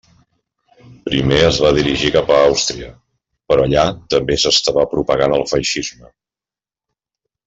[1.09, 2.89] Primer es va dirigir cap a Àustria,
[3.53, 3.83] però allà
[4.17, 6.11] també s'estava propagant el feixisme.